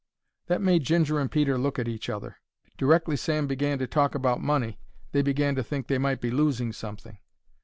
[0.47, 2.37] That made Ginger and Peter look at each other.
[2.75, 4.79] Direckly Sam began to talk about money
[5.11, 7.19] they began to think they might be losing something.